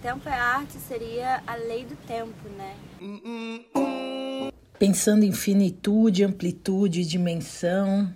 tempo 0.00 0.28
é 0.28 0.32
arte 0.32 0.78
seria 0.78 1.42
a 1.46 1.56
lei 1.56 1.84
do 1.84 1.94
tempo, 2.06 2.48
né? 2.56 2.74
Pensando 4.78 5.24
em 5.24 5.32
finitude, 5.32 6.24
amplitude, 6.24 7.04
dimensão, 7.04 8.12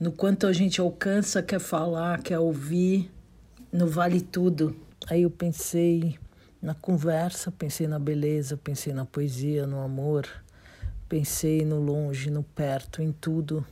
no 0.00 0.10
quanto 0.10 0.46
a 0.46 0.52
gente 0.52 0.80
alcança, 0.80 1.42
quer 1.42 1.60
falar, 1.60 2.22
quer 2.22 2.38
ouvir, 2.38 3.10
no 3.70 3.86
vale 3.86 4.22
tudo. 4.22 4.74
Aí 5.08 5.22
eu 5.22 5.30
pensei 5.30 6.18
na 6.60 6.74
conversa, 6.74 7.52
pensei 7.52 7.86
na 7.86 7.98
beleza, 7.98 8.56
pensei 8.56 8.94
na 8.94 9.04
poesia, 9.04 9.66
no 9.66 9.80
amor, 9.80 10.26
pensei 11.06 11.66
no 11.66 11.78
longe, 11.78 12.30
no 12.30 12.42
perto, 12.42 13.02
em 13.02 13.12
tudo, 13.12 13.64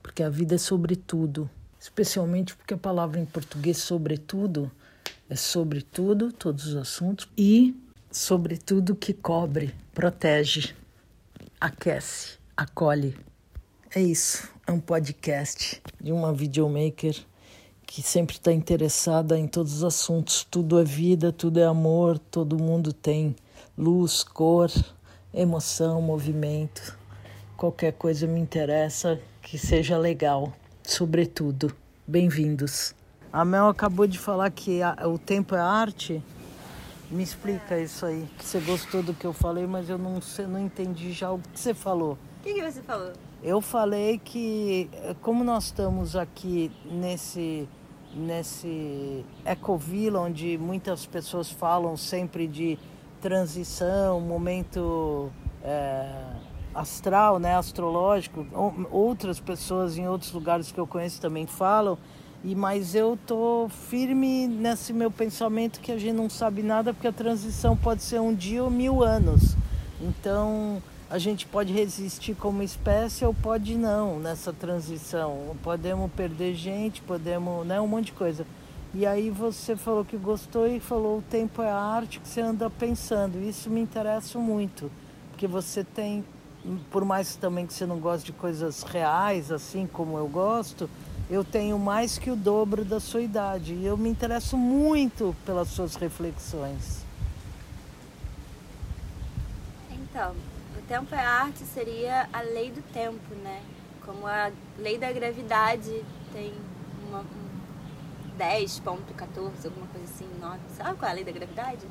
porque 0.00 0.22
a 0.22 0.30
vida 0.30 0.54
é 0.54 0.58
sobre 0.58 0.94
tudo, 0.94 1.50
especialmente 1.80 2.54
porque 2.54 2.74
a 2.74 2.78
palavra 2.78 3.18
em 3.18 3.26
português 3.26 3.78
sobretudo 3.78 4.70
é 5.32 5.34
sobre 5.34 5.80
tudo, 5.80 6.30
todos 6.30 6.66
os 6.66 6.76
assuntos 6.76 7.26
e 7.38 7.74
sobre 8.10 8.58
tudo 8.58 8.94
que 8.94 9.14
cobre, 9.14 9.74
protege, 9.94 10.74
aquece, 11.58 12.36
acolhe. 12.54 13.16
É 13.94 14.02
isso, 14.02 14.46
é 14.66 14.72
um 14.72 14.78
podcast 14.78 15.80
de 15.98 16.12
uma 16.12 16.34
videomaker 16.34 17.16
que 17.86 18.02
sempre 18.02 18.36
está 18.36 18.52
interessada 18.52 19.38
em 19.38 19.48
todos 19.48 19.76
os 19.76 19.84
assuntos. 19.84 20.46
Tudo 20.50 20.78
é 20.78 20.84
vida, 20.84 21.32
tudo 21.32 21.58
é 21.58 21.64
amor, 21.64 22.18
todo 22.18 22.62
mundo 22.62 22.92
tem 22.92 23.34
luz, 23.76 24.22
cor, 24.22 24.70
emoção, 25.32 26.02
movimento. 26.02 26.98
Qualquer 27.56 27.94
coisa 27.94 28.26
me 28.26 28.38
interessa 28.38 29.18
que 29.40 29.56
seja 29.56 29.96
legal, 29.96 30.52
sobretudo. 30.82 31.74
Bem-vindos. 32.06 32.94
A 33.32 33.44
Mel 33.44 33.68
acabou 33.68 34.06
de 34.06 34.18
falar 34.18 34.50
que 34.50 34.82
a, 34.82 34.94
o 35.06 35.18
tempo 35.18 35.54
é 35.54 35.60
arte. 35.60 36.22
Me 37.10 37.22
explica 37.22 37.78
isso 37.78 38.04
aí, 38.04 38.28
que 38.38 38.44
você 38.44 38.60
gostou 38.60 39.02
do 39.02 39.14
que 39.14 39.26
eu 39.26 39.32
falei, 39.32 39.66
mas 39.66 39.88
eu 39.88 39.98
não, 39.98 40.20
sei, 40.20 40.46
não 40.46 40.58
entendi 40.58 41.12
já 41.12 41.30
o 41.30 41.38
que 41.38 41.58
você 41.58 41.72
falou. 41.72 42.12
O 42.40 42.42
que, 42.42 42.54
que 42.54 42.62
você 42.62 42.82
falou? 42.82 43.12
Eu 43.42 43.60
falei 43.60 44.18
que, 44.18 44.88
como 45.20 45.42
nós 45.44 45.64
estamos 45.64 46.14
aqui 46.14 46.70
nesse 46.84 47.68
nesse 48.14 49.24
ecovila 49.44 50.20
onde 50.20 50.58
muitas 50.58 51.06
pessoas 51.06 51.50
falam 51.50 51.96
sempre 51.96 52.46
de 52.46 52.78
transição, 53.22 54.20
momento 54.20 55.32
é, 55.62 56.06
astral, 56.74 57.38
né, 57.38 57.56
astrológico. 57.56 58.46
Outras 58.90 59.40
pessoas 59.40 59.96
em 59.96 60.06
outros 60.08 60.32
lugares 60.32 60.70
que 60.70 60.78
eu 60.78 60.86
conheço 60.86 61.20
também 61.20 61.46
falam. 61.46 61.96
E 62.44 62.56
mas 62.56 62.94
eu 62.94 63.16
tô 63.24 63.68
firme 63.88 64.48
nesse 64.48 64.92
meu 64.92 65.10
pensamento 65.10 65.80
que 65.80 65.92
a 65.92 65.98
gente 65.98 66.14
não 66.14 66.28
sabe 66.28 66.62
nada 66.62 66.92
porque 66.92 67.06
a 67.06 67.12
transição 67.12 67.76
pode 67.76 68.02
ser 68.02 68.20
um 68.20 68.34
dia 68.34 68.64
ou 68.64 68.70
mil 68.70 69.02
anos. 69.02 69.56
Então 70.00 70.82
a 71.08 71.18
gente 71.18 71.46
pode 71.46 71.72
resistir 71.72 72.34
como 72.34 72.62
espécie 72.62 73.24
ou 73.24 73.32
pode 73.32 73.76
não 73.76 74.18
nessa 74.18 74.52
transição. 74.52 75.54
Podemos 75.62 76.10
perder 76.12 76.54
gente, 76.54 77.00
podemos, 77.02 77.64
né, 77.64 77.80
um 77.80 77.86
monte 77.86 78.06
de 78.06 78.12
coisa. 78.12 78.44
E 78.94 79.06
aí 79.06 79.30
você 79.30 79.76
falou 79.76 80.04
que 80.04 80.16
gostou 80.16 80.66
e 80.66 80.80
falou 80.80 81.18
o 81.18 81.22
tempo 81.22 81.62
é 81.62 81.70
arte 81.70 82.18
que 82.18 82.28
você 82.28 82.40
anda 82.40 82.68
pensando. 82.68 83.40
Isso 83.40 83.70
me 83.70 83.80
interessa 83.80 84.38
muito, 84.38 84.90
porque 85.30 85.46
você 85.46 85.84
tem, 85.84 86.24
por 86.90 87.04
mais 87.04 87.36
também 87.36 87.66
que 87.66 87.72
você 87.72 87.86
não 87.86 88.00
goste 88.00 88.26
de 88.26 88.32
coisas 88.32 88.82
reais, 88.82 89.52
assim 89.52 89.86
como 89.86 90.18
eu 90.18 90.26
gosto, 90.26 90.90
eu 91.32 91.42
tenho 91.42 91.78
mais 91.78 92.18
que 92.18 92.30
o 92.30 92.36
dobro 92.36 92.84
da 92.84 93.00
sua 93.00 93.22
idade 93.22 93.74
e 93.74 93.86
eu 93.86 93.96
me 93.96 94.08
interesso 94.08 94.56
muito 94.56 95.34
pelas 95.44 95.68
suas 95.68 95.94
reflexões. 95.96 97.02
Então, 99.90 100.34
tempo 100.92 101.14
é 101.14 101.24
arte 101.24 101.60
seria 101.60 102.28
a 102.30 102.42
lei 102.42 102.70
do 102.70 102.82
tempo, 102.92 103.34
né? 103.42 103.62
Como 104.04 104.26
a 104.26 104.52
lei 104.78 104.98
da 104.98 105.10
gravidade 105.10 106.04
tem 106.34 106.52
uma, 107.08 107.20
um 107.20 108.38
10.14, 108.38 109.64
alguma 109.64 109.86
coisa 109.86 110.04
assim, 110.04 110.28
9. 110.38 110.58
Sabe 110.76 110.98
qual 110.98 111.08
é 111.08 111.12
a 111.12 111.14
lei 111.14 111.24
da 111.24 111.32
gravidade? 111.32 111.86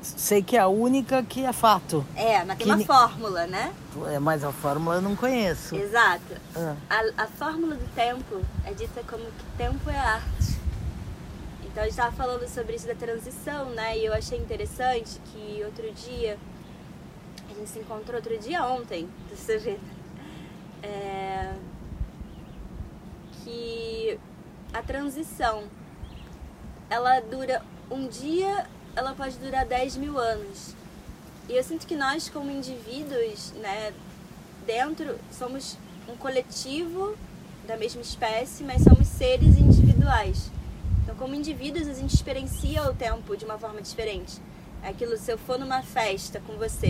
Sei 0.00 0.42
que 0.42 0.56
é 0.56 0.60
a 0.60 0.68
única 0.68 1.22
que 1.22 1.44
é 1.44 1.52
fato. 1.52 2.06
É, 2.14 2.44
mas 2.44 2.58
tem 2.58 2.66
que... 2.66 2.72
uma 2.72 2.84
fórmula, 2.84 3.46
né? 3.46 3.74
É, 4.12 4.18
mas 4.18 4.44
a 4.44 4.52
fórmula 4.52 4.96
eu 4.96 5.02
não 5.02 5.16
conheço. 5.16 5.74
Exato. 5.76 6.36
Ah. 6.54 6.76
A, 6.88 7.24
a 7.24 7.26
fórmula 7.26 7.74
do 7.74 7.94
tempo 7.94 8.42
é 8.64 8.72
dita 8.72 9.02
como 9.08 9.24
que 9.24 9.44
tempo 9.56 9.90
é 9.90 9.98
arte. 9.98 10.58
Então 11.64 11.82
a 11.82 11.86
gente 11.86 11.90
estava 11.90 12.12
falando 12.12 12.48
sobre 12.48 12.76
isso 12.76 12.86
da 12.86 12.94
transição, 12.94 13.70
né? 13.70 13.98
E 13.98 14.06
eu 14.06 14.14
achei 14.14 14.38
interessante 14.38 15.20
que 15.32 15.62
outro 15.64 15.92
dia 15.92 16.38
gente 17.58 17.70
se 17.70 17.78
encontrou 17.80 18.16
outro 18.16 18.36
dia 18.38 18.64
ontem, 18.64 19.08
você 19.30 19.58
vê. 19.58 19.78
É, 20.82 21.52
que 23.42 24.18
a 24.72 24.82
transição 24.82 25.64
ela 26.88 27.20
dura 27.20 27.62
um 27.90 28.06
dia, 28.06 28.66
ela 28.98 29.14
pode 29.14 29.36
durar 29.38 29.64
10 29.64 29.96
mil 29.96 30.18
anos. 30.18 30.74
E 31.48 31.52
eu 31.56 31.62
sinto 31.62 31.86
que 31.86 31.94
nós, 31.94 32.28
como 32.28 32.50
indivíduos, 32.50 33.52
né, 33.52 33.92
dentro, 34.66 35.16
somos 35.30 35.78
um 36.08 36.16
coletivo 36.16 37.16
da 37.66 37.76
mesma 37.76 38.02
espécie, 38.02 38.64
mas 38.64 38.82
somos 38.82 39.06
seres 39.06 39.56
individuais. 39.56 40.50
Então, 41.02 41.14
como 41.14 41.34
indivíduos, 41.34 41.86
a 41.86 41.94
gente 41.94 42.12
experiencia 42.12 42.82
o 42.90 42.94
tempo 42.94 43.36
de 43.36 43.44
uma 43.44 43.56
forma 43.56 43.80
diferente. 43.80 44.40
É 44.82 44.88
aquilo, 44.88 45.16
se 45.16 45.30
eu 45.30 45.38
for 45.38 45.58
numa 45.58 45.82
festa 45.82 46.40
com 46.40 46.54
você 46.56 46.88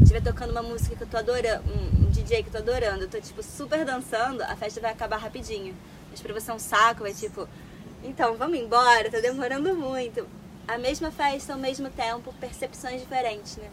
estiver 0.00 0.22
tocando 0.22 0.50
uma 0.50 0.62
música 0.62 0.94
que 0.94 1.02
eu 1.02 1.08
tô 1.08 1.16
adorando, 1.16 1.64
um, 1.70 2.10
DJ 2.10 2.42
que 2.42 2.48
eu 2.48 2.52
tô 2.52 2.58
adorando, 2.58 3.04
eu 3.04 3.08
tô 3.08 3.20
tipo 3.20 3.42
super 3.42 3.84
dançando, 3.84 4.42
a 4.42 4.54
festa 4.54 4.80
vai 4.80 4.92
acabar 4.92 5.16
rapidinho. 5.16 5.74
Mas 6.10 6.20
pra 6.20 6.32
você 6.34 6.50
é 6.50 6.54
um 6.54 6.58
saco, 6.58 7.02
vai 7.02 7.14
tipo, 7.14 7.48
então 8.04 8.36
vamos 8.36 8.58
embora, 8.58 9.10
tá 9.10 9.20
demorando 9.20 9.74
muito. 9.74 10.26
A 10.66 10.78
mesma 10.78 11.10
festa, 11.10 11.52
ao 11.52 11.58
mesmo 11.58 11.90
tempo, 11.90 12.32
percepções 12.40 13.00
diferentes, 13.00 13.56
né? 13.56 13.70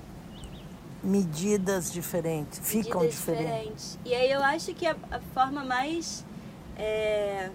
Medidas 1.04 1.92
diferentes, 1.94 2.60
ficam 2.60 3.02
Medidas 3.02 3.20
diferentes. 3.20 3.48
diferentes. 3.48 4.00
E 4.04 4.14
aí 4.14 4.32
eu 4.32 4.44
acho 4.44 4.74
que 4.74 4.86
a, 4.86 4.96
a 5.12 5.20
forma 5.34 5.64
mais. 5.64 6.26
É... 6.76 7.50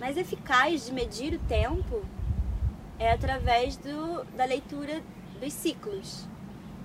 mais 0.00 0.16
eficaz 0.16 0.86
de 0.86 0.92
medir 0.92 1.34
o 1.34 1.38
tempo 1.40 2.04
é 2.98 3.12
através 3.12 3.76
do, 3.76 4.24
da 4.36 4.44
leitura 4.44 5.02
dos 5.40 5.52
ciclos. 5.52 6.26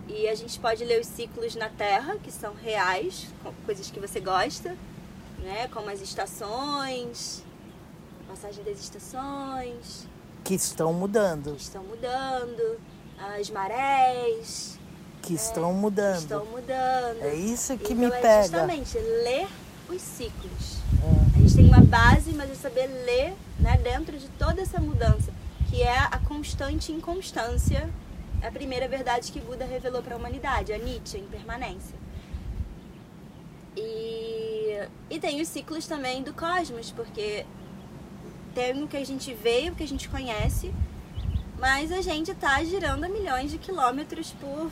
E 0.08 0.28
a 0.28 0.36
gente 0.36 0.60
pode 0.60 0.84
ler 0.84 1.00
os 1.00 1.08
ciclos 1.08 1.56
na 1.56 1.70
Terra, 1.70 2.18
que 2.18 2.32
são 2.32 2.54
reais, 2.54 3.28
coisas 3.66 3.92
que 3.92 4.00
você 4.00 4.20
gosta, 4.20 4.76
né? 5.40 5.68
como 5.72 5.90
as 5.90 6.02
estações, 6.02 7.44
passagem 8.30 8.64
das 8.64 8.80
estações. 8.80 10.08
Que 10.44 10.54
estão 10.54 10.94
mudando. 10.94 11.56
Que 11.56 11.62
estão 11.62 11.84
mudando, 11.84 12.80
as 13.36 13.50
marés. 13.50 14.80
Que 15.22 15.34
é, 15.34 15.36
estão 15.36 15.74
mudando. 15.74 16.16
Que 16.16 16.22
estão 16.22 16.46
mudando. 16.46 17.22
É 17.24 17.34
isso 17.34 17.78
que 17.78 17.94
então, 17.94 17.98
me 17.98 18.06
é 18.06 18.22
pega. 18.22 18.44
Justamente, 18.44 18.98
ler 18.98 19.48
os 19.90 20.02
ciclos. 20.02 20.78
É. 21.04 21.38
A 21.38 21.42
gente 21.42 21.56
tem 21.56 21.66
uma 21.66 21.82
base, 21.82 22.32
mas 22.34 22.52
é 22.52 22.56
saber 22.56 22.88
ler 22.88 23.34
né, 23.60 23.78
dentro 23.78 24.18
de 24.18 24.28
toda 24.30 24.62
essa 24.62 24.80
mudança 24.80 25.34
que 25.70 25.84
é 25.84 25.98
a 25.98 26.20
constante 26.28 26.92
inconstância, 26.92 27.90
a 28.42 28.50
primeira 28.50 28.88
verdade 28.88 29.32
que 29.32 29.40
Buda 29.40 29.66
revelou 29.66 30.02
para 30.02 30.16
a 30.16 30.18
humanidade, 30.18 30.74
a 30.74 30.78
Nietzsche, 30.78 31.18
a 31.18 31.20
impermanência. 31.20 31.96
E, 33.78 34.80
e 35.10 35.20
tem 35.20 35.40
os 35.42 35.48
ciclos 35.48 35.86
também 35.86 36.24
do 36.24 36.34
cosmos, 36.34 36.92
porque 36.92 37.46
tem 38.54 38.84
o 38.84 38.88
que 38.88 38.98
a 38.98 39.06
gente 39.06 39.34
vê, 39.34 39.70
o 39.70 39.76
que 39.76 39.84
a 39.84 39.88
gente 39.88 40.10
conhece, 40.10 40.74
mas 41.58 41.92
a 41.92 42.02
gente 42.02 42.32
está 42.32 42.64
girando 42.64 43.04
a 43.04 43.10
milhões 43.10 43.52
de 43.52 43.58
quilômetros 43.58 44.32
por 44.32 44.72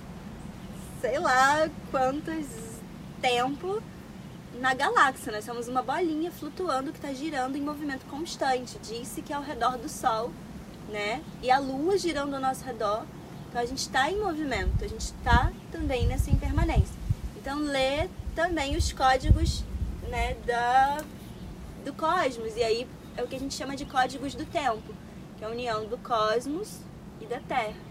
sei 1.01 1.19
lá 1.19 1.69
quantos 1.91 2.45
tempo 3.21 3.81
na 4.59 4.73
galáxia. 4.73 5.31
Nós 5.31 5.45
somos 5.45 5.67
uma 5.67 5.81
bolinha 5.81 6.31
flutuando 6.31 6.91
que 6.91 6.97
está 6.97 7.13
girando 7.13 7.57
em 7.57 7.61
movimento 7.61 8.05
constante. 8.05 8.79
Disse 8.79 9.21
que 9.21 9.31
é 9.31 9.35
ao 9.35 9.43
redor 9.43 9.77
do 9.77 9.89
Sol 9.89 10.31
né? 10.89 11.21
E 11.41 11.51
a 11.51 11.59
Lua 11.59 11.97
girando 11.97 12.35
ao 12.35 12.41
nosso 12.41 12.63
redor. 12.63 13.05
Então 13.49 13.61
a 13.61 13.65
gente 13.65 13.79
está 13.79 14.11
em 14.11 14.19
movimento, 14.19 14.83
a 14.83 14.87
gente 14.87 15.01
está 15.01 15.51
também 15.71 16.07
nessa 16.07 16.29
impermanência. 16.29 16.95
Então 17.37 17.59
lê 17.59 18.09
também 18.35 18.75
os 18.75 18.91
códigos 18.91 19.63
né, 20.09 20.35
da, 20.45 21.03
do 21.85 21.93
cosmos. 21.93 22.55
E 22.55 22.63
aí 22.63 22.87
é 23.17 23.23
o 23.23 23.27
que 23.27 23.35
a 23.35 23.39
gente 23.39 23.55
chama 23.55 23.75
de 23.75 23.85
códigos 23.85 24.35
do 24.35 24.45
tempo, 24.45 24.93
que 25.37 25.43
é 25.43 25.47
a 25.47 25.49
união 25.49 25.85
do 25.85 25.97
cosmos 25.97 26.79
e 27.19 27.25
da 27.25 27.39
Terra. 27.39 27.87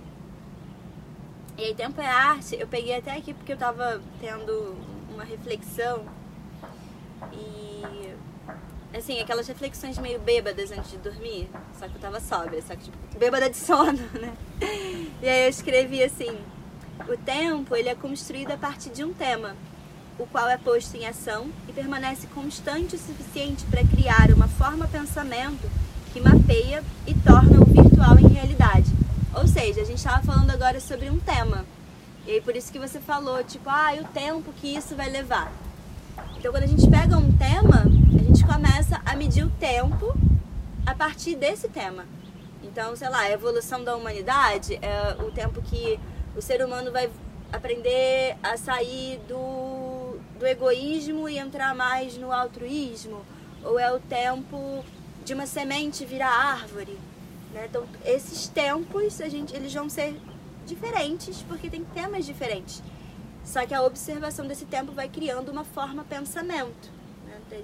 E 1.59 1.65
aí 1.65 1.75
tempo 1.75 2.01
é 2.01 2.07
arte, 2.07 2.57
eu 2.59 2.69
peguei 2.69 2.97
até 2.97 3.17
aqui 3.17 3.35
porque 3.35 3.53
eu 3.53 3.57
estava 3.57 4.01
tendo 4.21 4.77
uma 5.13 5.25
reflexão 5.25 6.05
e 7.33 8.15
assim, 8.97 9.21
aquelas 9.21 9.47
reflexões 9.47 9.99
meio 9.99 10.19
bêbadas 10.21 10.71
antes 10.71 10.91
de 10.91 10.99
dormir, 10.99 11.51
só 11.79 11.89
que 11.89 11.95
eu 11.95 12.01
tava 12.01 12.21
sóbria, 12.21 12.63
só 12.63 12.75
que 12.77 12.85
tipo, 12.85 12.97
bêbada 13.19 13.51
de 13.51 13.57
sono, 13.59 13.99
né? 14.15 14.33
E 15.23 15.29
aí 15.29 15.45
eu 15.45 15.51
escrevi 15.51 16.03
assim: 16.03 16.39
o 17.09 17.17
tempo 17.17 17.75
ele 17.75 17.89
é 17.89 17.95
construído 17.95 18.53
a 18.53 18.57
partir 18.57 18.91
de 18.91 19.05
um 19.05 19.13
tema, 19.13 19.57
o 20.19 20.27
qual 20.27 20.49
é 20.49 20.57
posto 20.57 20.97
em 20.97 21.07
ação 21.07 21.49
e 21.69 21.73
permanece 21.73 22.27
constante 22.29 22.97
o 22.97 22.99
suficiente 22.99 23.65
para 23.67 23.85
criar 23.85 24.31
uma 24.31 24.49
forma 24.49 24.89
pensamento 24.89 25.71
que 26.13 26.21
mapeia 26.21 26.83
e 27.07 27.15
torna 27.15 27.61
o 27.61 27.65
virtual 27.65 28.19
em 28.19 28.29
realidade. 28.29 28.91
Ou 29.35 29.47
seja, 29.47 29.83
a 29.83 29.85
gente 29.85 29.99
estava 29.99 30.23
falando 30.23 30.51
agora 30.51 30.81
sobre 30.81 31.11
um 31.11 31.19
tema. 31.19 31.65
E 32.27 32.33
aí 32.33 32.41
por 32.41 32.57
isso 32.57 32.73
que 32.73 32.79
você 32.79 32.99
falou, 32.99 33.45
tipo, 33.45 33.69
ah, 33.69 33.95
e 33.95 34.01
o 34.01 34.05
tempo 34.05 34.53
que 34.55 34.75
isso 34.75 34.97
vai 34.97 35.11
levar. 35.11 35.53
Então 36.39 36.51
quando 36.51 36.65
a 36.65 36.69
gente 36.69 36.89
pega 36.89 37.17
um 37.17 37.31
tema, 37.33 37.85
a 38.15 38.25
gente 38.25 38.45
começa 38.45 39.01
a 39.05 39.15
medir 39.15 39.45
o 39.45 39.51
tempo 39.51 40.17
a 40.87 40.95
partir 40.95 41.35
desse 41.35 41.69
tema. 41.69 42.05
Então, 42.63 42.97
sei 42.97 43.09
lá, 43.09 43.21
a 43.21 43.31
evolução 43.31 43.85
da 43.85 43.97
humanidade 43.97 44.79
é 44.81 45.17
o 45.23 45.31
tempo 45.31 45.61
que 45.63 45.99
o 46.37 46.43
ser 46.43 46.65
humano 46.65 46.91
vai 46.91 47.11
aprender 47.53 48.37
a 48.43 48.57
sair 48.57 49.19
do, 49.29 49.35
do 50.39 50.47
egoísmo 50.47 51.29
e 51.29 51.39
entrar 51.39 51.75
mais 51.75 52.17
no 52.17 52.33
altruísmo, 52.33 53.25
ou 53.65 53.79
é 53.79 53.93
o 53.93 53.99
tempo 53.99 54.85
de 55.25 55.35
uma 55.35 55.47
semente 55.47 56.05
virar 56.05 56.31
árvore. 56.31 56.99
Né? 57.53 57.67
Então, 57.69 57.85
esses 58.05 58.47
tempos, 58.49 59.21
a 59.21 59.29
gente, 59.29 59.55
eles 59.55 59.73
vão 59.73 59.89
ser 59.89 60.21
diferentes, 60.67 61.43
porque 61.43 61.71
tem 61.71 61.85
temas 61.85 62.25
diferentes. 62.27 62.83
Só 63.45 63.65
que 63.65 63.75
a 63.75 63.83
observação 63.83 64.47
desse 64.47 64.65
tempo 64.65 64.93
vai 64.93 65.09
criando 65.09 65.51
uma 65.51 65.65
forma 65.65 66.05
pensamento, 66.05 66.91
né? 67.27 67.63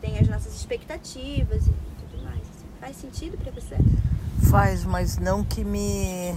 tem 0.00 0.18
as 0.18 0.28
nossas 0.28 0.54
expectativas 0.54 1.66
e 1.66 1.72
tudo 1.98 2.22
mais. 2.22 2.40
Assim. 2.40 2.66
Faz 2.80 2.96
sentido 2.96 3.36
para 3.36 3.50
você? 3.50 3.76
Faz, 4.48 4.84
mas 4.84 5.18
não 5.18 5.42
que 5.42 5.64
me 5.64 6.36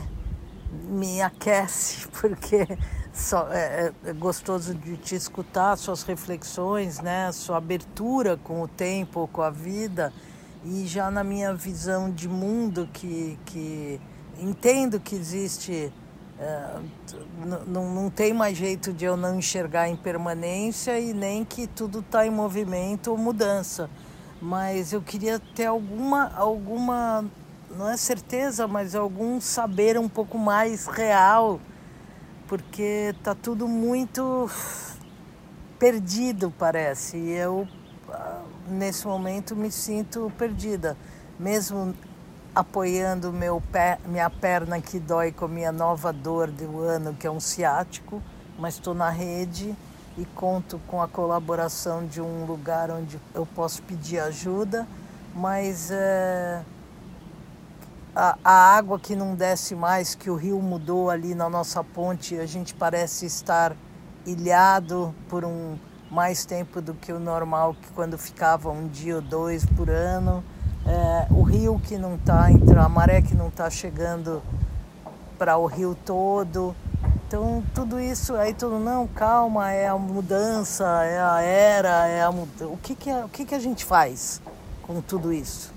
me 0.84 1.22
aquece, 1.22 2.08
porque 2.20 2.68
só, 3.18 3.48
é, 3.52 3.92
é, 4.06 4.14
gostoso 4.14 4.76
de 4.76 4.96
te 4.96 5.16
escutar, 5.16 5.76
suas 5.76 6.04
reflexões, 6.04 7.00
né? 7.00 7.32
sua 7.32 7.58
abertura 7.58 8.38
com 8.38 8.62
o 8.62 8.68
tempo, 8.68 9.28
com 9.34 9.42
a 9.42 9.50
vida. 9.50 10.14
E 10.64 10.86
já 10.86 11.10
na 11.10 11.24
minha 11.24 11.54
visão 11.54 12.12
de 12.12 12.28
mundo, 12.30 12.88
que, 12.94 13.38
que 13.46 14.00
entendo 14.40 15.00
que 15.00 15.16
existe. 15.16 15.92
É, 16.40 16.76
não, 17.66 17.92
não 17.92 18.10
tem 18.12 18.32
mais 18.32 18.56
jeito 18.56 18.94
de 18.94 19.06
eu 19.06 19.18
não 19.18 19.40
enxergar 19.40 19.90
impermanência 19.90 21.00
e 21.00 21.12
nem 21.12 21.44
que 21.44 21.66
tudo 21.66 22.02
está 22.02 22.28
em 22.28 22.30
movimento 22.30 23.10
ou 23.10 23.18
mudança. 23.18 23.90
Mas 24.40 24.94
eu 24.94 25.02
queria 25.02 25.40
ter 25.56 25.66
alguma, 25.66 26.32
alguma 26.36 27.26
não 27.76 27.90
é 27.90 27.98
certeza, 27.98 28.68
mas 28.68 28.94
algum 28.94 29.42
saber 29.42 29.98
um 29.98 30.08
pouco 30.08 30.38
mais 30.38 30.86
real, 30.86 31.60
porque 32.48 33.14
tá 33.24 33.36
tudo 33.36 33.68
muito 33.68 34.50
perdido, 35.78 36.54
parece. 36.58 37.18
E 37.18 37.32
eu, 37.32 37.68
ah, 38.10 38.42
nesse 38.68 39.06
momento, 39.06 39.56
me 39.56 39.72
sinto 39.72 40.32
perdida, 40.38 40.98
mesmo 41.40 41.94
apoiando 42.56 43.32
meu 43.32 43.62
pé, 43.72 44.00
minha 44.06 44.30
perna 44.30 44.82
que 44.82 45.00
dói 45.00 45.32
com 45.32 45.46
a 45.46 45.48
minha 45.48 45.72
nova 45.72 46.12
dor 46.12 46.50
do 46.50 46.82
ano, 46.82 47.14
que 47.14 47.28
é 47.28 47.32
um 47.32 47.40
ciático, 47.40 48.22
mas 48.58 48.76
estou 48.76 48.96
na 48.96 49.10
rede 49.10 49.76
e 50.18 50.26
conto 50.26 50.82
com 50.88 51.02
a 51.02 51.08
colaboração 51.08 52.08
de 52.08 52.20
um 52.20 52.46
lugar 52.46 52.90
onde 52.90 53.20
eu 53.36 53.46
posso 53.46 53.84
pedir 53.84 54.20
ajuda, 54.20 54.88
mas 55.36 55.92
é, 55.92 56.64
a, 58.18 58.36
a, 58.44 58.76
água 58.76 58.98
que 58.98 59.16
não 59.16 59.36
desce 59.36 59.76
mais, 59.76 60.16
que 60.16 60.28
o 60.28 60.36
rio 60.36 60.60
mudou 60.60 61.12
ali 61.12 61.36
na 61.36 61.48
nossa 61.48 61.84
ponte, 61.84 62.36
a 62.40 62.48
gente 62.48 62.74
parece 62.74 63.28
estar 63.28 63.76
ilhado 64.26 65.14
por 65.30 65.46
um 65.46 65.78
mais 66.10 66.44
tempo 66.44 66.82
do 66.82 66.96
que 66.96 67.14
o 67.14 67.20
normal, 67.20 67.76
que 67.76 67.88
quando 67.90 68.18
ficava 68.18 68.72
um 68.72 68.88
dia 68.88 69.18
ou 69.18 69.22
dois 69.22 69.64
por 69.68 69.88
ano. 69.88 70.44
É, 70.88 71.28
o 71.30 71.44
rio 71.44 71.80
que 71.80 71.96
não 71.96 72.16
está, 72.16 72.48
a 72.48 72.90
maré 72.90 73.22
que 73.22 73.36
não 73.36 73.50
está 73.50 73.70
chegando 73.70 74.42
para 75.38 75.56
o 75.58 75.68
rio 75.68 75.96
todo. 76.04 76.76
Então 77.28 77.64
tudo 77.76 78.00
isso 78.00 78.36
aí 78.36 78.52
tudo 78.52 78.80
não 78.80 79.06
calma 79.06 79.72
é 79.72 79.88
a 79.88 79.98
mudança 79.98 80.86
é 81.04 81.22
a 81.22 81.42
era 81.42 82.08
é 82.08 82.24
a 82.24 82.30
o 82.30 82.78
que 82.82 82.96
que 82.96 83.10
é, 83.10 83.26
o 83.26 83.28
que 83.28 83.44
que 83.44 83.54
a 83.54 83.60
gente 83.60 83.84
faz 83.84 84.42
com 84.82 85.02
tudo 85.02 85.34
isso 85.34 85.74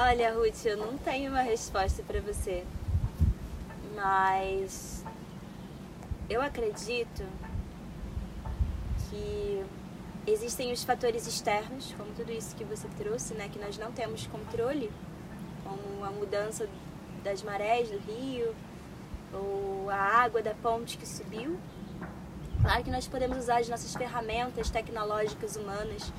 Olha, 0.00 0.32
Ruth, 0.32 0.64
eu 0.64 0.76
não 0.76 0.96
tenho 0.96 1.28
uma 1.28 1.40
resposta 1.40 2.04
para 2.04 2.20
você, 2.20 2.64
mas 3.96 5.04
eu 6.30 6.40
acredito 6.40 7.24
que 9.10 9.64
existem 10.24 10.72
os 10.72 10.84
fatores 10.84 11.26
externos, 11.26 11.92
como 11.98 12.12
tudo 12.12 12.30
isso 12.30 12.54
que 12.54 12.62
você 12.62 12.86
trouxe, 12.96 13.34
né, 13.34 13.48
que 13.52 13.58
nós 13.58 13.76
não 13.76 13.90
temos 13.90 14.24
controle, 14.28 14.88
como 15.64 16.04
a 16.04 16.10
mudança 16.12 16.68
das 17.24 17.42
marés 17.42 17.90
do 17.90 17.98
rio 17.98 18.54
ou 19.32 19.90
a 19.90 19.96
água 19.96 20.40
da 20.40 20.54
ponte 20.54 20.96
que 20.96 21.08
subiu. 21.08 21.58
Claro 22.62 22.84
que 22.84 22.90
nós 22.92 23.08
podemos 23.08 23.36
usar 23.36 23.58
as 23.58 23.68
nossas 23.68 23.92
ferramentas 23.96 24.70
tecnológicas 24.70 25.56
humanas 25.56 26.12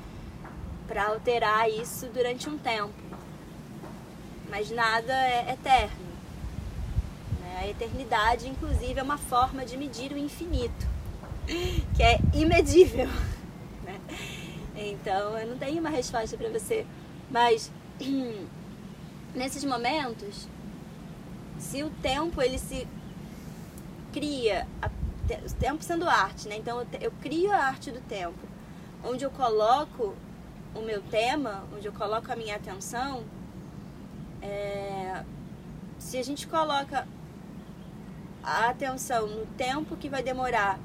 para 0.86 1.06
alterar 1.06 1.70
isso 1.70 2.08
durante 2.08 2.46
um 2.46 2.58
tempo 2.58 3.09
mas 4.50 4.70
nada 4.70 5.12
é 5.12 5.52
eterno. 5.52 6.10
Né? 7.40 7.58
A 7.60 7.68
eternidade, 7.68 8.48
inclusive, 8.48 8.98
é 8.98 9.02
uma 9.02 9.18
forma 9.18 9.64
de 9.64 9.76
medir 9.76 10.12
o 10.12 10.18
infinito, 10.18 10.86
que 11.96 12.02
é 12.02 12.18
imedível. 12.34 13.08
Né? 13.82 13.98
Então, 14.76 15.38
eu 15.38 15.46
não 15.46 15.56
tenho 15.56 15.80
uma 15.80 15.88
resposta 15.88 16.36
para 16.36 16.50
você, 16.50 16.84
mas 17.30 17.72
nesses 19.34 19.64
momentos, 19.64 20.46
se 21.58 21.82
o 21.82 21.88
tempo 21.88 22.42
ele 22.42 22.58
se 22.58 22.86
cria, 24.12 24.66
o 24.84 25.54
tempo 25.54 25.82
sendo 25.82 26.08
arte, 26.08 26.48
né? 26.48 26.56
Então 26.56 26.84
eu 27.00 27.12
crio 27.20 27.52
a 27.52 27.56
arte 27.56 27.90
do 27.90 28.00
tempo, 28.00 28.38
onde 29.04 29.24
eu 29.24 29.30
coloco 29.30 30.14
o 30.74 30.80
meu 30.80 31.00
tema, 31.02 31.64
onde 31.74 31.86
eu 31.86 31.92
coloco 31.92 32.30
a 32.30 32.36
minha 32.36 32.56
atenção, 32.56 33.24
é, 34.42 35.24
se 35.98 36.18
a 36.18 36.22
gente 36.22 36.46
coloca 36.46 37.06
a 38.42 38.68
atenção 38.70 39.26
no 39.26 39.46
tempo 39.46 39.96
que 39.96 40.08
vai 40.08 40.22
demorar 40.22 40.78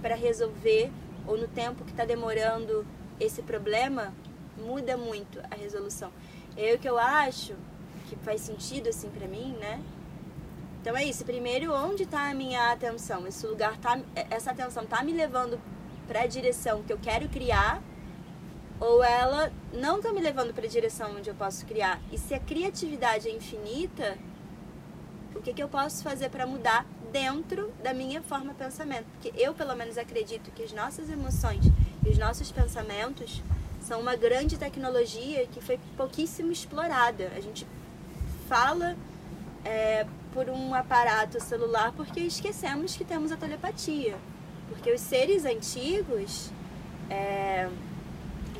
para 0.00 0.14
resolver 0.14 0.90
ou 1.26 1.36
no 1.36 1.46
tempo 1.46 1.84
que 1.84 1.90
está 1.90 2.04
demorando 2.04 2.86
esse 3.20 3.42
problema, 3.42 4.12
muda 4.56 4.96
muito 4.96 5.40
a 5.50 5.54
resolução. 5.54 6.10
É 6.56 6.74
o 6.74 6.78
que 6.78 6.88
eu 6.88 6.98
acho 6.98 7.54
que 8.08 8.16
faz 8.16 8.40
sentido 8.40 8.88
assim 8.88 9.08
para 9.10 9.26
mim, 9.26 9.56
né? 9.60 9.82
Então 10.80 10.96
é 10.96 11.04
isso. 11.04 11.24
Primeiro, 11.24 11.72
onde 11.72 12.02
está 12.02 12.28
a 12.28 12.34
minha 12.34 12.72
atenção? 12.72 13.26
Esse 13.26 13.46
lugar 13.46 13.76
tá, 13.78 14.00
essa 14.30 14.50
atenção 14.50 14.84
tá 14.84 15.02
me 15.04 15.12
levando 15.12 15.60
para 16.08 16.22
a 16.22 16.26
direção 16.26 16.82
que 16.82 16.92
eu 16.92 16.98
quero 16.98 17.28
criar 17.28 17.80
ou 18.82 19.04
ela 19.04 19.52
não 19.72 19.98
está 19.98 20.12
me 20.12 20.20
levando 20.20 20.52
para 20.52 20.66
a 20.66 20.68
direção 20.68 21.14
onde 21.16 21.30
eu 21.30 21.36
posso 21.36 21.64
criar. 21.64 22.00
E 22.10 22.18
se 22.18 22.34
a 22.34 22.40
criatividade 22.40 23.28
é 23.28 23.30
infinita, 23.30 24.18
o 25.36 25.40
que, 25.40 25.54
que 25.54 25.62
eu 25.62 25.68
posso 25.68 26.02
fazer 26.02 26.28
para 26.30 26.48
mudar 26.48 26.84
dentro 27.12 27.72
da 27.80 27.94
minha 27.94 28.20
forma 28.22 28.52
de 28.52 28.58
pensamento? 28.58 29.04
Porque 29.12 29.32
eu, 29.40 29.54
pelo 29.54 29.76
menos, 29.76 29.96
acredito 29.96 30.50
que 30.50 30.64
as 30.64 30.72
nossas 30.72 31.08
emoções 31.08 31.64
e 32.04 32.08
os 32.08 32.18
nossos 32.18 32.50
pensamentos 32.50 33.40
são 33.80 34.00
uma 34.00 34.16
grande 34.16 34.58
tecnologia 34.58 35.46
que 35.46 35.60
foi 35.60 35.78
pouquíssimo 35.96 36.50
explorada. 36.50 37.30
A 37.36 37.40
gente 37.40 37.64
fala 38.48 38.96
é, 39.64 40.04
por 40.34 40.50
um 40.50 40.74
aparato 40.74 41.40
celular 41.40 41.92
porque 41.92 42.18
esquecemos 42.18 42.96
que 42.96 43.04
temos 43.04 43.30
a 43.30 43.36
telepatia. 43.36 44.16
Porque 44.68 44.90
os 44.90 45.00
seres 45.00 45.44
antigos. 45.44 46.50
É, 47.08 47.70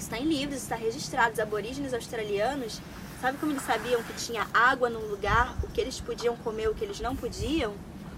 está 0.03 0.19
em 0.19 0.25
livros, 0.25 0.63
está 0.63 0.77
registrado. 0.77 1.33
Os 1.33 1.39
aborígenes 1.39 1.95
australianos, 1.95 2.81
sabe 3.21 3.39
como 3.39 3.53
eles 3.53 3.63
sabiam 3.63 4.03
que 4.03 4.13
tinha 4.15 4.47
água 4.53 4.91
num 4.91 5.07
lugar, 5.07 5.57
o 5.63 5.69
que 5.69 5.81
eles 5.81 6.01
podiam 6.01 6.37
comer, 6.37 6.69
o 6.69 6.75
que 6.75 6.85
eles 6.85 7.01
não 7.01 7.17
podiam? 7.17 7.75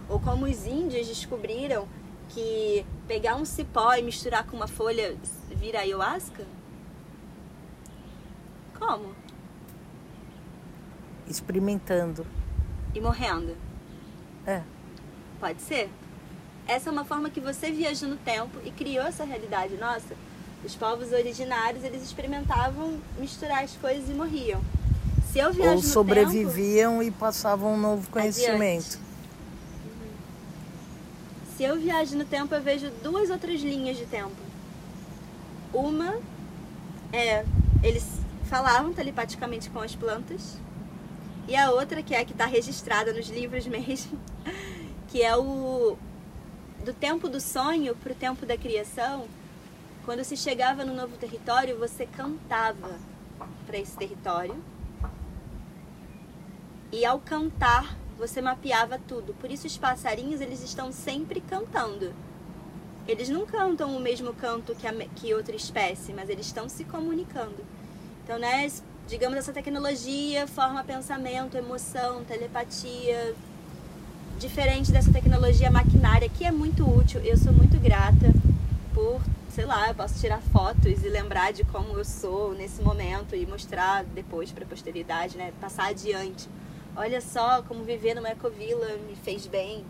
Ou 0.08 0.18
como 0.18 0.46
os 0.46 0.66
índios 0.66 1.06
descobriram 1.06 1.88
que 2.30 2.84
pegar 3.06 3.36
um 3.36 3.44
cipó 3.44 3.94
e 3.94 4.02
misturar 4.02 4.44
com 4.46 4.56
uma 4.56 4.66
folha 4.66 5.16
vira 5.50 5.80
ayahuasca? 5.80 6.46
Como? 8.78 9.14
Experimentando. 11.26 12.26
E 12.94 13.00
morrendo? 13.00 13.56
É. 14.46 14.62
Pode 15.40 15.62
ser? 15.62 15.90
Essa 16.66 16.88
é 16.88 16.92
uma 16.92 17.04
forma 17.04 17.28
que 17.28 17.40
você 17.40 17.70
viajou 17.70 18.08
no 18.08 18.16
tempo 18.16 18.58
e 18.64 18.70
criou 18.70 19.04
essa 19.04 19.24
realidade. 19.24 19.76
Nossa, 19.76 20.14
Os 20.64 20.74
povos 20.74 21.12
originários, 21.12 21.84
eles 21.84 22.02
experimentavam 22.02 22.98
misturar 23.18 23.64
as 23.64 23.76
coisas 23.76 24.08
e 24.08 24.14
morriam. 24.14 24.60
Se 25.30 25.38
eu 25.38 25.52
viajo 25.52 25.76
Ou 25.76 25.82
sobreviviam 25.82 26.98
tempo, 26.98 27.02
e 27.02 27.10
passavam 27.10 27.74
um 27.74 27.78
novo 27.78 28.08
conhecimento. 28.08 28.98
Se 31.56 31.64
eu 31.64 31.78
viajo 31.78 32.16
no 32.16 32.24
tempo, 32.24 32.54
eu 32.54 32.62
vejo 32.62 32.90
duas 33.02 33.30
outras 33.30 33.60
linhas 33.60 33.96
de 33.96 34.06
tempo. 34.06 34.34
Uma 35.72 36.18
é 37.12 37.44
eles 37.82 38.04
falavam 38.44 38.92
telepaticamente 38.92 39.68
com 39.70 39.80
as 39.80 39.94
plantas. 39.94 40.56
E 41.46 41.54
a 41.54 41.70
outra, 41.70 42.02
que 42.02 42.14
é 42.14 42.20
a 42.20 42.24
que 42.24 42.32
está 42.32 42.46
registrada 42.46 43.12
nos 43.12 43.28
livros 43.28 43.66
mesmo, 43.68 44.18
que 45.08 45.22
é 45.22 45.36
o 45.36 45.96
do 46.84 46.92
tempo 46.92 47.28
do 47.28 47.40
sonho 47.40 47.94
para 47.96 48.12
o 48.12 48.14
tempo 48.14 48.46
da 48.46 48.56
criação. 48.56 49.26
Quando 50.04 50.22
se 50.22 50.36
chegava 50.36 50.84
no 50.84 50.94
novo 50.94 51.16
território, 51.16 51.78
você 51.78 52.04
cantava 52.04 52.98
para 53.66 53.78
esse 53.78 53.96
território 53.96 54.54
e 56.92 57.06
ao 57.06 57.18
cantar, 57.18 57.96
você 58.18 58.42
mapeava 58.42 59.00
tudo. 59.08 59.32
Por 59.34 59.50
isso 59.50 59.66
os 59.66 59.78
passarinhos, 59.78 60.42
eles 60.42 60.62
estão 60.62 60.92
sempre 60.92 61.40
cantando. 61.40 62.14
Eles 63.08 63.30
não 63.30 63.46
cantam 63.46 63.96
o 63.96 64.00
mesmo 64.00 64.34
canto 64.34 64.74
que, 64.74 64.86
a, 64.86 64.92
que 64.92 65.34
outra 65.34 65.56
espécie, 65.56 66.12
mas 66.12 66.28
eles 66.28 66.46
estão 66.46 66.68
se 66.68 66.84
comunicando. 66.84 67.64
Então, 68.22 68.38
né, 68.38 68.70
digamos, 69.08 69.38
essa 69.38 69.52
tecnologia 69.52 70.46
forma 70.46 70.84
pensamento, 70.84 71.56
emoção, 71.56 72.22
telepatia, 72.24 73.34
diferente 74.38 74.92
dessa 74.92 75.12
tecnologia 75.12 75.70
maquinária, 75.70 76.28
que 76.28 76.44
é 76.44 76.52
muito 76.52 76.86
útil. 76.88 77.20
Eu 77.22 77.36
sou 77.36 77.52
muito 77.52 77.78
grata 77.80 78.32
por, 78.94 79.20
sei 79.54 79.64
lá, 79.64 79.88
eu 79.88 79.94
posso 79.94 80.18
tirar 80.20 80.42
fotos 80.52 81.04
e 81.04 81.08
lembrar 81.08 81.52
de 81.52 81.64
como 81.64 81.96
eu 81.96 82.04
sou 82.04 82.54
nesse 82.54 82.82
momento 82.82 83.36
e 83.36 83.46
mostrar 83.46 84.04
depois 84.04 84.50
para 84.50 84.64
a 84.64 84.66
posteridade, 84.66 85.36
né, 85.36 85.52
passar 85.60 85.86
adiante 85.90 86.48
olha 86.96 87.20
só 87.20 87.62
como 87.62 87.84
viver 87.84 88.14
numa 88.14 88.30
ecovila 88.30 88.86
me 89.08 89.16
fez 89.16 89.46
bem, 89.46 89.84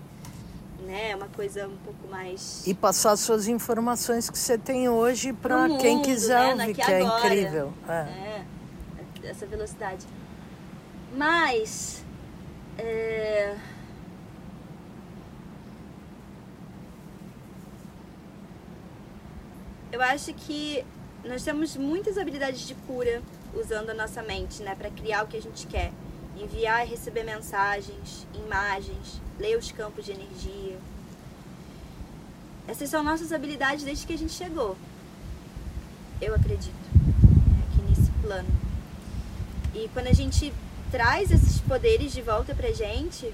né? 0.87 1.15
Uma 1.15 1.29
coisa 1.29 1.67
um 1.67 1.77
pouco 1.77 2.09
mais. 2.09 2.67
E 2.67 2.75
passar 2.75 3.17
suas 3.17 3.47
informações 3.49 4.31
que 4.31 4.39
você 4.39 4.59
tem 4.59 4.89
hoje 4.89 5.33
para 5.33 5.69
quem 5.79 6.03
quiser 6.03 6.57
né? 6.57 6.65
ouvir, 6.65 6.75
que 6.75 6.83
é 6.83 7.03
incrível. 7.03 7.73
É. 7.89 7.93
é. 7.93 8.45
essa 9.25 9.47
velocidade. 9.47 10.07
Mas. 11.17 12.03
É... 12.79 13.57
Eu 19.95 20.03
acho 20.03 20.35
que 20.35 20.85
nós 21.25 21.45
temos 21.45 21.77
muitas 21.77 22.19
habilidades 22.19 22.67
de 22.67 22.75
cura 22.75 23.23
usando 23.55 23.91
a 23.91 23.95
nossa 23.95 24.25
mente, 24.25 24.61
né, 24.61 24.75
para 24.75 24.91
criar 24.91 25.23
o 25.23 25.29
que 25.29 25.37
a 25.37 25.41
gente 25.41 25.69
quer 25.69 25.93
enviar 26.37 26.85
e 26.85 26.91
receber 26.91 27.23
mensagens, 27.23 28.27
imagens, 28.35 29.21
ler 29.39 29.57
os 29.57 29.71
campos 29.71 30.05
de 30.05 30.11
energia. 30.11 30.77
Essas 32.67 32.91
são 32.91 33.05
nossas 33.05 33.31
habilidades 33.31 33.85
desde 33.85 34.05
que 34.05 34.15
a 34.15 34.19
gente 34.19 34.33
chegou. 34.33 34.77
Eu 36.21 36.35
acredito. 36.35 36.75
Né, 36.93 37.63
aqui 37.69 37.83
nesse 37.89 38.11
plano. 38.21 38.49
E 39.73 39.89
quando 39.93 40.09
a 40.09 40.13
gente 40.13 40.53
traz 40.91 41.31
esses 41.31 41.61
poderes 41.61 42.13
de 42.13 42.21
volta 42.21 42.53
pra 42.53 42.73
gente, 42.73 43.33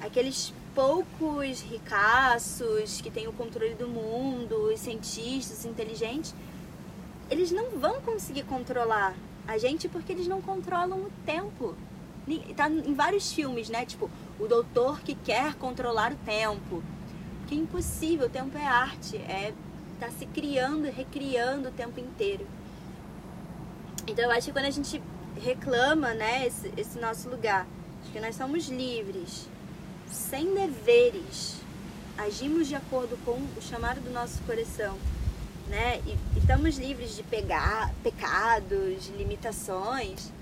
aqueles 0.00 0.50
poucos 0.74 1.60
ricaços 1.62 3.00
que 3.00 3.10
têm 3.10 3.28
o 3.28 3.32
controle 3.32 3.74
do 3.74 3.88
mundo, 3.88 4.72
os 4.72 4.80
cientistas 4.80 5.64
inteligentes, 5.64 6.34
eles 7.30 7.50
não 7.50 7.70
vão 7.78 8.00
conseguir 8.00 8.42
controlar 8.42 9.14
a 9.46 9.58
gente 9.58 9.88
porque 9.88 10.12
eles 10.12 10.26
não 10.26 10.40
controlam 10.40 10.98
o 10.98 11.12
tempo. 11.24 11.74
Tá 12.56 12.68
em 12.68 12.94
vários 12.94 13.32
filmes, 13.32 13.68
né? 13.68 13.84
Tipo, 13.84 14.10
o 14.38 14.46
doutor 14.46 15.00
que 15.00 15.14
quer 15.14 15.54
controlar 15.54 16.12
o 16.12 16.16
tempo. 16.16 16.82
Que 17.46 17.54
é 17.54 17.58
impossível, 17.58 18.26
o 18.26 18.30
tempo 18.30 18.56
é 18.56 18.66
arte, 18.66 19.16
é 19.16 19.52
tá 20.00 20.10
se 20.10 20.26
criando, 20.26 20.90
recriando 20.90 21.68
o 21.68 21.72
tempo 21.72 22.00
inteiro. 22.00 22.46
Então 24.06 24.24
eu 24.24 24.30
acho 24.30 24.46
que 24.46 24.52
quando 24.52 24.66
a 24.66 24.70
gente 24.70 25.00
reclama, 25.40 26.14
né, 26.14 26.46
esse, 26.46 26.72
esse 26.76 26.98
nosso 26.98 27.28
lugar, 27.28 27.66
que 28.12 28.20
nós 28.20 28.34
somos 28.34 28.68
livres, 28.68 29.48
sem 30.10 30.54
deveres, 30.54 31.56
agimos 32.16 32.68
de 32.68 32.74
acordo 32.74 33.16
com 33.24 33.32
o 33.32 33.62
chamado 33.62 34.00
do 34.00 34.10
nosso 34.10 34.40
coração, 34.42 34.96
né? 35.68 36.00
E, 36.06 36.10
e 36.10 36.38
estamos 36.38 36.76
livres 36.78 37.16
de 37.16 37.22
pegar 37.22 37.92
pecados, 38.02 39.08
limitações 39.16 40.32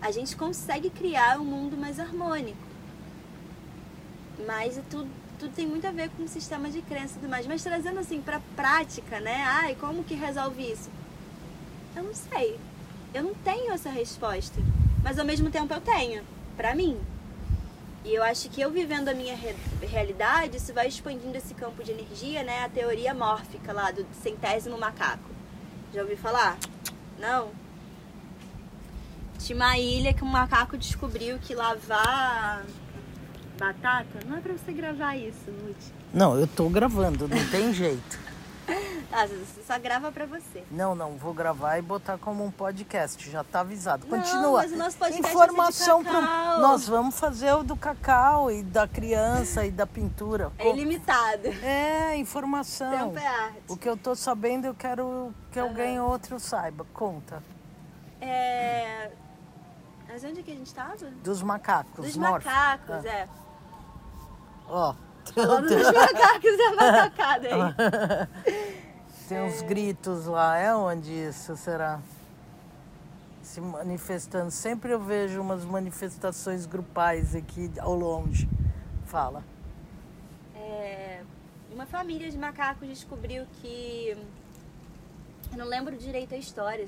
a 0.00 0.10
gente 0.10 0.34
consegue 0.34 0.88
criar 0.88 1.38
um 1.38 1.44
mundo 1.44 1.76
mais 1.76 2.00
harmônico. 2.00 2.58
Mas 4.46 4.78
é 4.78 4.82
tudo, 4.90 5.08
tudo 5.38 5.52
tem 5.54 5.66
muito 5.66 5.86
a 5.86 5.90
ver 5.90 6.08
com 6.10 6.24
o 6.24 6.28
sistema 6.28 6.70
de 6.70 6.80
crença 6.82 7.14
e 7.16 7.20
tudo 7.20 7.28
mais. 7.28 7.46
Mas 7.46 7.62
trazendo 7.62 8.00
assim 8.00 8.20
pra 8.20 8.40
prática, 8.56 9.20
né? 9.20 9.42
Ai, 9.44 9.76
como 9.78 10.02
que 10.02 10.14
resolve 10.14 10.72
isso? 10.72 10.88
Eu 11.94 12.04
não 12.04 12.14
sei. 12.14 12.58
Eu 13.12 13.22
não 13.22 13.34
tenho 13.34 13.72
essa 13.72 13.90
resposta. 13.90 14.58
Mas 15.02 15.18
ao 15.18 15.24
mesmo 15.24 15.50
tempo 15.50 15.72
eu 15.72 15.80
tenho, 15.80 16.24
pra 16.56 16.74
mim. 16.74 16.98
E 18.04 18.14
eu 18.14 18.22
acho 18.22 18.48
que 18.48 18.60
eu 18.60 18.70
vivendo 18.70 19.08
a 19.08 19.14
minha 19.14 19.36
re 19.36 19.54
realidade, 19.82 20.56
isso 20.56 20.72
vai 20.72 20.88
expandindo 20.88 21.36
esse 21.36 21.52
campo 21.54 21.84
de 21.84 21.92
energia, 21.92 22.42
né? 22.42 22.64
A 22.64 22.68
teoria 22.68 23.12
mórfica 23.12 23.72
lá 23.72 23.90
do 23.90 24.06
centésimo 24.22 24.78
macaco. 24.78 25.28
Já 25.92 26.02
ouviu 26.02 26.16
falar? 26.16 26.56
Não? 27.18 27.50
Tinha 29.38 29.56
uma 29.56 29.78
ilha 29.78 30.14
que 30.14 30.24
um 30.24 30.28
macaco 30.28 30.78
descobriu 30.78 31.38
que 31.38 31.54
lavar 31.54 32.64
batata 33.58 34.20
não 34.26 34.38
é 34.38 34.40
pra 34.40 34.54
você 34.54 34.72
gravar 34.72 35.16
isso, 35.16 35.50
Nuti. 35.50 35.92
Não, 36.14 36.38
eu 36.38 36.46
tô 36.46 36.68
gravando, 36.68 37.28
não 37.28 37.46
tem 37.50 37.72
jeito. 37.74 38.18
Ah, 39.12 39.26
você 39.26 39.62
só 39.66 39.76
grava 39.76 40.12
pra 40.12 40.24
você. 40.24 40.62
Não, 40.70 40.94
não, 40.94 41.16
vou 41.16 41.34
gravar 41.34 41.78
e 41.78 41.82
botar 41.82 42.16
como 42.16 42.44
um 42.44 42.50
podcast, 42.50 43.28
já 43.28 43.42
tá 43.42 43.60
avisado. 43.60 44.06
Não, 44.06 44.18
Continua. 44.18 44.62
Mas 44.62 44.94
o 44.94 44.98
podcast 44.98 45.18
Informação 45.18 46.04
pro. 46.04 46.22
Nós 46.22 46.86
vamos 46.86 47.18
fazer 47.18 47.52
o 47.54 47.64
do 47.64 47.74
cacau 47.74 48.52
e 48.52 48.62
da 48.62 48.86
criança 48.86 49.66
e 49.66 49.72
da 49.72 49.84
pintura. 49.84 50.52
É 50.56 50.70
ilimitado. 50.70 51.48
É, 51.48 52.16
informação. 52.16 53.10
Tempo 53.10 53.18
é 53.18 53.26
arte. 53.26 53.62
O 53.66 53.76
que 53.76 53.88
eu 53.88 53.96
tô 53.96 54.14
sabendo, 54.14 54.66
eu 54.66 54.74
quero 54.74 55.34
que 55.50 55.58
uhum. 55.58 55.66
alguém 55.66 56.00
ou 56.00 56.08
outro 56.08 56.38
saiba. 56.38 56.86
Conta. 56.94 57.42
É 58.20 59.10
mas 60.10 60.24
onde 60.24 60.42
que 60.42 60.50
a 60.50 60.54
gente 60.54 60.74
tava? 60.74 60.96
Dos 61.22 61.40
macacos. 61.40 62.04
Dos 62.04 62.16
macacos, 62.16 63.04
é. 63.04 63.08
é. 63.08 63.28
Ó. 64.66 64.94
Falando 65.34 65.68
dos 65.68 65.92
macacos 65.92 66.58
é 66.58 66.70
macacada 66.74 67.48
aí. 67.48 68.28
Tem 69.28 69.42
uns 69.42 69.62
gritos 69.62 70.26
lá. 70.26 70.58
É 70.58 70.74
onde 70.74 71.10
isso 71.10 71.56
será? 71.56 72.00
Se 73.42 73.60
manifestando. 73.60 74.50
Sempre 74.50 74.92
eu 74.92 75.00
vejo 75.00 75.40
umas 75.40 75.64
manifestações 75.64 76.66
grupais 76.66 77.34
aqui 77.34 77.70
ao 77.78 77.94
longe. 77.94 78.48
Fala. 79.06 79.44
É, 80.54 81.22
uma 81.72 81.86
família 81.86 82.30
de 82.30 82.38
macacos 82.38 82.88
descobriu 82.88 83.46
que. 83.60 84.16
Eu 85.52 85.58
não 85.58 85.66
lembro 85.66 85.96
direito 85.96 86.34
a 86.34 86.38
história, 86.38 86.84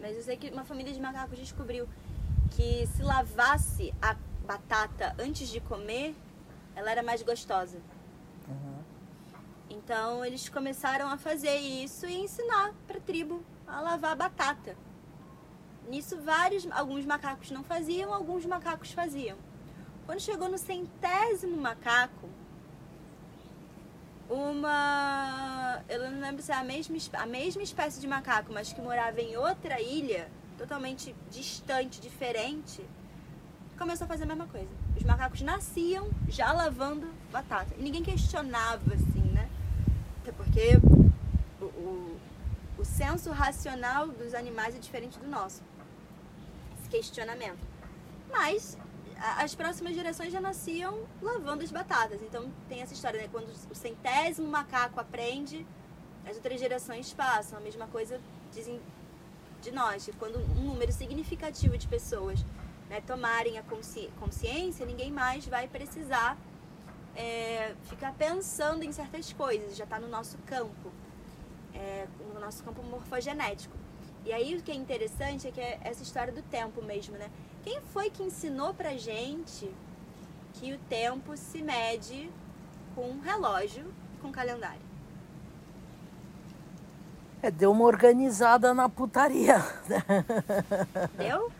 mas 0.00 0.16
eu 0.16 0.22
sei 0.22 0.36
que 0.36 0.50
uma 0.50 0.64
família 0.64 0.92
de 0.92 1.00
macacos 1.00 1.38
descobriu 1.38 1.88
que 2.50 2.86
se 2.94 3.02
lavasse 3.02 3.94
a 4.02 4.16
batata 4.46 5.14
antes 5.18 5.48
de 5.48 5.60
comer, 5.60 6.14
ela 6.80 6.90
era 6.90 7.02
mais 7.02 7.22
gostosa. 7.22 7.78
Uhum. 8.48 8.82
Então 9.68 10.24
eles 10.24 10.48
começaram 10.48 11.08
a 11.08 11.16
fazer 11.16 11.56
isso 11.56 12.06
e 12.06 12.16
ensinar 12.24 12.72
para 12.86 12.96
a 12.96 13.00
tribo 13.00 13.44
a 13.66 13.80
lavar 13.80 14.12
a 14.12 14.16
batata. 14.16 14.76
Nisso 15.88 16.16
vários, 16.18 16.66
alguns 16.70 17.04
macacos 17.04 17.50
não 17.50 17.62
faziam, 17.62 18.12
alguns 18.12 18.46
macacos 18.46 18.92
faziam. 18.92 19.36
Quando 20.06 20.20
chegou 20.20 20.48
no 20.48 20.58
centésimo 20.58 21.56
macaco, 21.56 22.28
uma, 24.28 25.82
eu 25.88 26.10
não 26.10 26.20
lembro 26.20 26.42
se 26.42 26.52
é 26.52 26.54
a 26.54 26.64
mesma, 26.64 26.96
a 27.14 27.26
mesma 27.26 27.62
espécie 27.62 28.00
de 28.00 28.06
macaco, 28.06 28.52
mas 28.52 28.72
que 28.72 28.80
morava 28.80 29.20
em 29.20 29.36
outra 29.36 29.80
ilha, 29.80 30.30
totalmente 30.56 31.14
distante, 31.30 32.00
diferente, 32.00 32.84
começou 33.76 34.04
a 34.04 34.08
fazer 34.08 34.24
a 34.24 34.26
mesma 34.26 34.46
coisa. 34.46 34.89
Os 35.00 35.06
macacos 35.06 35.40
nasciam 35.40 36.10
já 36.28 36.52
lavando 36.52 37.10
batata. 37.32 37.74
E 37.78 37.82
ninguém 37.82 38.02
questionava, 38.02 38.92
assim, 38.92 39.22
né? 39.32 39.48
Até 40.20 40.30
porque 40.30 40.76
o, 41.58 41.64
o, 41.64 42.20
o 42.76 42.84
senso 42.84 43.30
racional 43.30 44.08
dos 44.08 44.34
animais 44.34 44.76
é 44.76 44.78
diferente 44.78 45.18
do 45.18 45.26
nosso. 45.26 45.62
Esse 46.78 46.90
questionamento. 46.90 47.66
Mas 48.30 48.76
as 49.38 49.54
próximas 49.54 49.94
gerações 49.94 50.30
já 50.30 50.38
nasciam 50.38 51.06
lavando 51.22 51.64
as 51.64 51.70
batatas. 51.70 52.20
Então 52.20 52.52
tem 52.68 52.82
essa 52.82 52.92
história, 52.92 53.22
né? 53.22 53.28
Quando 53.32 53.48
o 53.70 53.74
centésimo 53.74 54.48
macaco 54.48 55.00
aprende, 55.00 55.66
as 56.28 56.36
outras 56.36 56.60
gerações 56.60 57.10
passam. 57.14 57.58
A 57.58 57.62
mesma 57.62 57.86
coisa 57.86 58.20
dizem 58.52 58.78
de 59.62 59.70
nós, 59.70 60.10
quando 60.18 60.38
um 60.58 60.62
número 60.62 60.92
significativo 60.92 61.78
de 61.78 61.88
pessoas 61.88 62.44
né, 62.90 63.00
tomarem 63.06 63.56
a 63.56 63.62
consci 63.62 64.10
consciência, 64.18 64.84
ninguém 64.84 65.12
mais 65.12 65.46
vai 65.46 65.68
precisar 65.68 66.36
é, 67.14 67.72
ficar 67.84 68.12
pensando 68.14 68.82
em 68.82 68.90
certas 68.90 69.32
coisas, 69.32 69.76
já 69.76 69.84
está 69.84 70.00
no 70.00 70.08
nosso 70.08 70.36
campo, 70.38 70.90
é, 71.72 72.08
no 72.34 72.40
nosso 72.40 72.64
campo 72.64 72.82
morfogenético. 72.82 73.76
E 74.24 74.32
aí 74.32 74.56
o 74.56 74.62
que 74.62 74.72
é 74.72 74.74
interessante 74.74 75.46
é 75.46 75.52
que 75.52 75.60
é 75.60 75.78
essa 75.82 76.02
história 76.02 76.32
do 76.32 76.42
tempo 76.42 76.82
mesmo, 76.82 77.16
né? 77.16 77.30
Quem 77.62 77.80
foi 77.80 78.10
que 78.10 78.24
ensinou 78.24 78.74
pra 78.74 78.96
gente 78.96 79.72
que 80.54 80.72
o 80.72 80.78
tempo 80.88 81.36
se 81.36 81.62
mede 81.62 82.28
com 82.94 83.08
um 83.08 83.20
relógio 83.20 83.86
e 84.14 84.20
com 84.20 84.28
um 84.28 84.32
calendário? 84.32 84.90
É, 87.40 87.50
deu 87.50 87.70
uma 87.70 87.84
organizada 87.84 88.74
na 88.74 88.88
putaria. 88.88 89.64
Deu? 91.16 91.50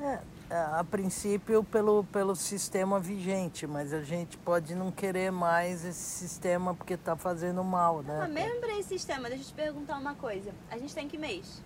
É, 0.00 0.20
a 0.50 0.82
princípio 0.82 1.62
pelo, 1.62 2.04
pelo 2.04 2.34
sistema 2.34 2.98
vigente, 2.98 3.66
mas 3.66 3.92
a 3.92 4.02
gente 4.02 4.38
pode 4.38 4.74
não 4.74 4.90
querer 4.90 5.30
mais 5.30 5.84
esse 5.84 5.98
sistema 6.18 6.74
porque 6.74 6.94
está 6.94 7.16
fazendo 7.16 7.62
mal, 7.62 8.02
né? 8.02 8.18
Mas 8.20 8.30
mesmo 8.30 8.60
para 8.60 8.78
esse 8.78 8.88
sistema, 8.88 9.28
deixa 9.28 9.44
eu 9.44 9.48
te 9.48 9.54
perguntar 9.54 9.98
uma 9.98 10.14
coisa. 10.14 10.52
A 10.70 10.78
gente 10.78 10.94
tem 10.94 11.06
que 11.06 11.18
mês? 11.18 11.62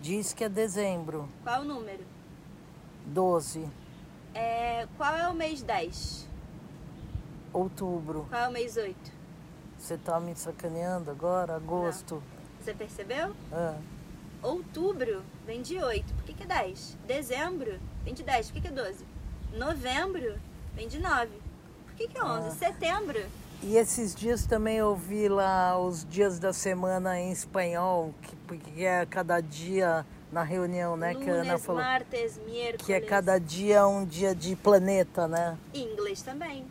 Diz 0.00 0.32
que 0.32 0.44
é 0.44 0.48
dezembro. 0.48 1.28
Qual 1.42 1.56
é 1.56 1.60
o 1.60 1.64
número? 1.64 2.04
12. 3.06 3.68
É, 4.34 4.88
qual 4.96 5.14
é 5.14 5.28
o 5.28 5.34
mês 5.34 5.62
10? 5.62 6.26
Outubro. 7.52 8.26
Qual 8.30 8.40
é 8.40 8.48
o 8.48 8.52
mês 8.52 8.76
8? 8.76 8.96
Você 9.78 9.98
tá 9.98 10.18
me 10.18 10.34
sacaneando 10.34 11.10
agora? 11.10 11.56
Agosto. 11.56 12.14
Não. 12.14 12.40
Você 12.60 12.74
percebeu? 12.74 13.34
Ah. 13.52 13.76
Outubro 14.42 15.22
vem 15.46 15.60
de 15.60 15.78
8, 15.78 16.14
por 16.14 16.24
que, 16.24 16.32
que 16.32 16.42
é 16.44 16.46
10? 16.46 16.96
Dezembro 17.06 17.78
vem 18.04 18.14
de 18.14 18.22
10, 18.22 18.46
por 18.46 18.54
que, 18.54 18.60
que 18.62 18.68
é 18.68 18.70
12? 18.70 19.04
Novembro 19.54 20.38
vem 20.74 20.88
de 20.88 20.98
9, 20.98 21.30
por 21.86 21.94
que, 21.94 22.08
que 22.08 22.18
é 22.18 22.24
11? 22.24 22.48
Ah. 22.48 22.50
Setembro. 22.50 23.20
E 23.62 23.76
esses 23.76 24.14
dias 24.14 24.46
também 24.46 24.78
eu 24.78 24.96
vi 24.96 25.28
lá 25.28 25.78
os 25.78 26.06
dias 26.08 26.38
da 26.38 26.52
semana 26.52 27.20
em 27.20 27.30
espanhol, 27.30 28.14
que, 28.22 28.56
que 28.56 28.84
é 28.84 29.04
cada 29.04 29.40
dia 29.40 30.06
na 30.32 30.42
reunião, 30.42 30.96
né? 30.96 31.12
Lunes, 31.12 31.24
que 31.24 31.30
a 31.30 31.34
Ana 31.34 31.58
falou. 31.58 31.82
martes, 31.82 32.38
miércoles. 32.46 32.86
Que 32.86 32.92
é 32.94 33.00
cada 33.00 33.38
dia 33.38 33.86
um 33.86 34.06
dia 34.06 34.34
de 34.34 34.56
planeta, 34.56 35.28
né? 35.28 35.58
Em 35.74 35.92
inglês 35.92 36.22
também. 36.22 36.64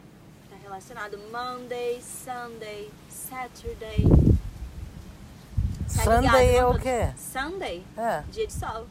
Está 0.46 0.56
relacionado 0.64 1.20
Monday, 1.32 2.02
Sunday, 2.02 2.90
Saturday. 3.08 4.29
Tá 5.96 6.04
Sunday 6.04 6.56
é 6.56 6.66
o 6.66 6.78
quê? 6.78 7.10
Sunday. 7.18 7.84
É. 7.98 8.22
Dia 8.32 8.46
de 8.46 8.54
sol. 8.54 8.86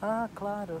Ah, 0.00 0.28
claro. 0.34 0.80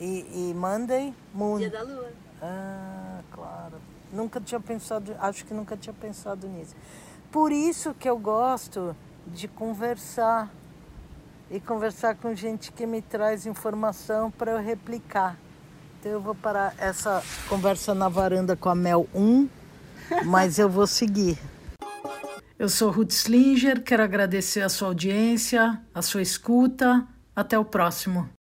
E, 0.00 0.50
e 0.50 0.54
Monday, 0.54 1.12
Moon. 1.34 1.58
Dia 1.58 1.70
da 1.70 1.82
lua. 1.82 2.10
Ah, 2.40 3.20
claro. 3.32 3.74
Nunca 4.12 4.40
tinha 4.40 4.60
pensado, 4.60 5.14
acho 5.18 5.44
que 5.44 5.52
nunca 5.52 5.76
tinha 5.76 5.92
pensado 5.92 6.46
nisso. 6.46 6.74
Por 7.30 7.50
isso 7.50 7.94
que 7.94 8.08
eu 8.08 8.18
gosto 8.18 8.94
de 9.26 9.48
conversar 9.48 10.50
e 11.50 11.58
conversar 11.60 12.14
com 12.16 12.34
gente 12.34 12.72
que 12.72 12.86
me 12.86 13.02
traz 13.02 13.46
informação 13.46 14.30
para 14.30 14.52
eu 14.52 14.58
replicar. 14.58 15.36
Então 15.98 16.12
eu 16.12 16.20
vou 16.20 16.34
parar 16.34 16.74
essa 16.78 17.22
conversa 17.48 17.94
na 17.94 18.08
varanda 18.08 18.56
com 18.56 18.68
a 18.68 18.74
Mel 18.74 19.08
1, 19.14 19.48
mas 20.26 20.58
eu 20.58 20.68
vou 20.68 20.86
seguir. 20.86 21.38
Eu 22.62 22.68
sou 22.68 22.92
Ruth 22.92 23.10
Slinger, 23.10 23.82
quero 23.82 24.04
agradecer 24.04 24.60
a 24.60 24.68
sua 24.68 24.86
audiência, 24.86 25.82
a 25.92 26.00
sua 26.00 26.22
escuta. 26.22 27.04
Até 27.34 27.58
o 27.58 27.64
próximo. 27.64 28.30